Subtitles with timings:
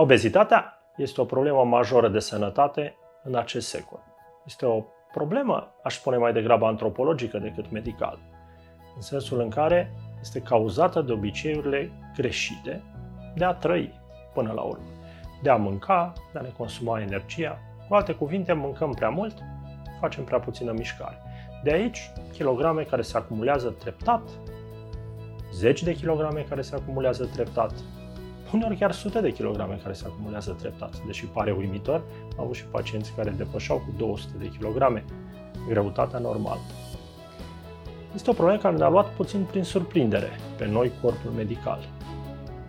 [0.00, 4.00] Obezitatea este o problemă majoră de sănătate în acest secol.
[4.46, 8.18] Este o problemă, aș spune mai degrabă antropologică decât medicală,
[8.94, 12.82] în sensul în care este cauzată de obiceiurile greșite
[13.34, 14.00] de a trăi
[14.34, 14.86] până la urmă,
[15.42, 17.58] de a mânca, de a ne consuma energia.
[17.88, 19.34] Cu alte cuvinte, mâncăm prea mult,
[20.00, 21.22] facem prea puțină mișcare.
[21.62, 24.22] De aici, kilograme care se acumulează treptat,
[25.52, 27.72] zeci de kilograme care se acumulează treptat,
[28.52, 31.02] uneori chiar sute de kilograme care se acumulează treptat.
[31.06, 32.02] Deși pare uimitor,
[32.36, 35.04] am avut și pacienți care depășeau cu 200 de kilograme
[35.68, 36.60] greutatea normală.
[38.14, 41.78] Este o problemă care ne-a luat puțin prin surprindere pe noi, corpul medical.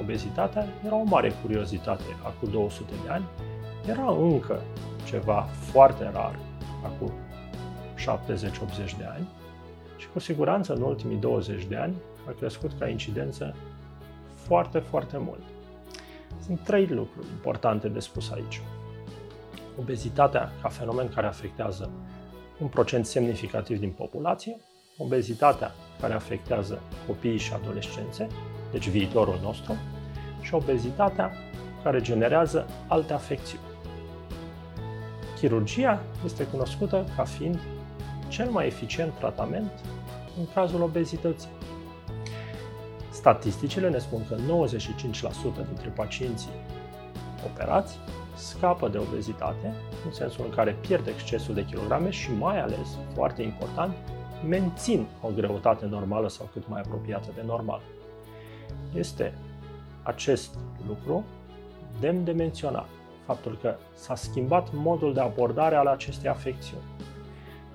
[0.00, 3.24] Obezitatea era o mare curiozitate acum 200 de ani,
[3.86, 4.60] era încă
[5.04, 6.38] ceva foarte rar
[6.84, 7.12] acum
[7.96, 9.28] 70-80 de ani
[9.96, 11.94] și cu siguranță în ultimii 20 de ani
[12.28, 13.54] a crescut ca incidență
[14.34, 15.42] foarte, foarte mult.
[16.44, 18.60] Sunt trei lucruri importante de spus aici.
[19.78, 21.90] Obezitatea ca fenomen care afectează
[22.60, 24.56] un procent semnificativ din populație,
[24.96, 28.26] obezitatea care afectează copiii și adolescențe,
[28.72, 29.76] deci viitorul nostru,
[30.40, 31.32] și obezitatea
[31.82, 33.64] care generează alte afecțiuni.
[35.36, 37.58] Chirurgia este cunoscută ca fiind
[38.28, 39.70] cel mai eficient tratament
[40.38, 41.48] în cazul obezității.
[43.20, 44.40] Statisticile ne spun că 95%
[45.66, 46.50] dintre pacienții
[47.44, 47.98] operați
[48.34, 53.42] scapă de obezitate, în sensul în care pierd excesul de kilograme și mai ales, foarte
[53.42, 53.94] important,
[54.48, 57.80] mențin o greutate normală sau cât mai apropiată de normal.
[58.94, 59.34] Este
[60.02, 61.24] acest lucru
[62.00, 62.88] demn de menționat,
[63.26, 66.84] faptul că s-a schimbat modul de abordare al acestei afecțiuni,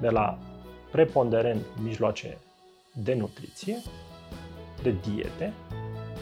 [0.00, 0.38] de la
[0.90, 2.38] preponderent mijloace
[2.92, 3.76] de nutriție
[4.82, 5.52] de diete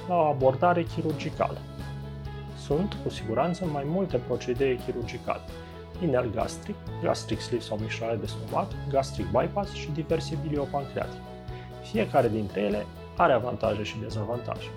[0.09, 1.59] la o abordare chirurgicală.
[2.59, 5.41] Sunt, cu siguranță, mai multe procedee chirurgicale.
[6.03, 11.21] Inel gastric, gastric sleeve sau mișcare de stomac, gastric bypass și diverse biliopancreatice.
[11.83, 14.69] Fiecare dintre ele are avantaje și dezavantaje.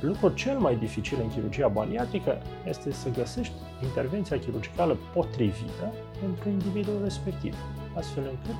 [0.00, 7.00] Lucrul cel mai dificil în chirurgia bariatrică este să găsești intervenția chirurgicală potrivită pentru individul
[7.02, 7.54] respectiv,
[7.94, 8.54] astfel încât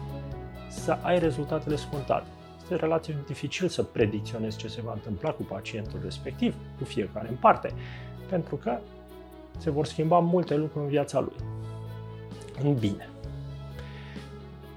[0.68, 2.26] să ai rezultatele scontate
[2.70, 7.34] este relativ dificil să predicționezi ce se va întâmpla cu pacientul respectiv, cu fiecare în
[7.34, 7.72] parte,
[8.28, 8.78] pentru că
[9.58, 11.36] se vor schimba multe lucruri în viața lui.
[12.62, 13.08] În bine.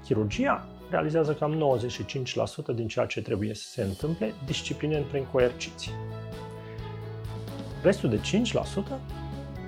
[0.04, 1.78] Chirurgia realizează cam
[2.72, 5.92] 95% din ceea ce trebuie să se întâmple, disciplinând prin coerciții.
[7.82, 8.20] Restul de 5%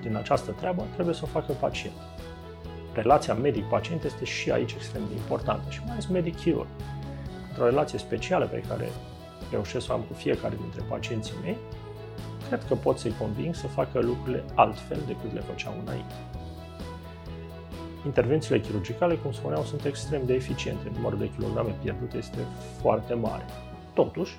[0.03, 1.97] din această treabă trebuie să o facă pacient.
[2.93, 6.69] Relația medic-pacient este și aici extrem de importantă și mai ales medic-chirurg
[7.53, 8.89] într-o relație specială pe care
[9.51, 11.57] reușesc să o am cu fiecare dintre pacienții mei,
[12.49, 16.15] cred că pot să-i conving să facă lucrurile altfel decât le făceau înainte.
[18.05, 20.91] Intervențiile chirurgicale, cum spuneam, sunt extrem de eficiente.
[20.95, 22.39] Numărul de kilograme pierdute este
[22.81, 23.45] foarte mare.
[23.95, 24.37] Totuși,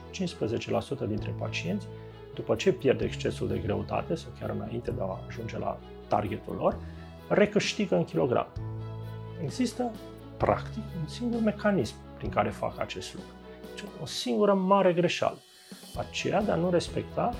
[1.06, 1.88] 15% dintre pacienți,
[2.34, 6.78] după ce pierd excesul de greutate sau chiar înainte de a ajunge la targetul lor,
[7.28, 8.48] recâștigă în kilogram.
[9.44, 9.92] Există,
[10.38, 13.30] practic, un singur mecanism prin care fac acest lucru.
[13.70, 15.38] Deci, o singură mare greșeală,
[15.98, 17.34] aceea de a nu respecta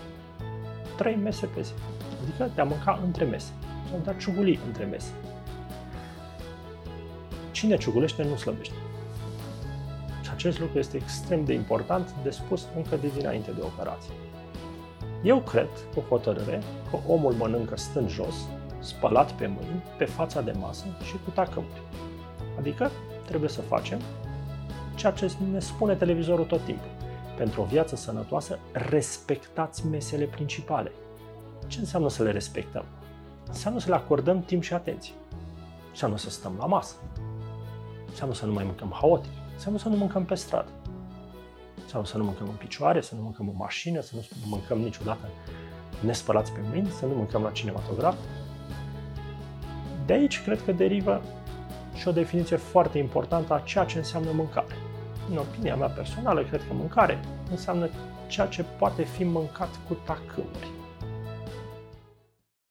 [0.98, 1.74] trei mese pe zi.
[2.22, 3.52] Adică de a mânca între mese
[3.90, 5.12] sau de a ciuguli între mese.
[7.52, 8.74] Cine ciugulește nu slăbește.
[10.22, 14.14] Și acest lucru este extrem de important de spus încă de dinainte de operație.
[15.24, 18.36] Eu cred, cu hotărâre, că omul mănâncă stând jos,
[18.80, 21.82] spălat pe mâini, pe fața de masă și cu tacâmuri.
[22.58, 22.92] Adică
[23.26, 24.00] trebuie să facem
[24.96, 26.90] ceea ce ne spune televizorul tot timpul.
[27.38, 30.92] Pentru o viață sănătoasă, respectați mesele principale.
[31.68, 32.86] Ce înseamnă să le respectăm?
[33.48, 35.14] Înseamnă să le acordăm timp și atenție.
[35.90, 36.96] Înseamnă să stăm la masă.
[38.08, 39.32] Înseamnă să nu mai mâncăm haotic.
[39.54, 40.70] Înseamnă să nu mâncăm pe stradă.
[41.82, 45.30] Înseamnă să nu mâncăm în picioare, să nu mâncăm în mașină, să nu mâncăm niciodată
[46.00, 48.16] nespălați pe mâini, să nu mâncăm la cinematograf.
[50.06, 51.22] De aici cred că derivă
[52.04, 54.76] și o definiție foarte importantă a ceea ce înseamnă mâncare.
[55.30, 57.20] În opinia mea personală, cred că mâncare
[57.52, 57.90] înseamnă
[58.28, 60.83] ceea ce poate fi mâncat cu tacâmuri.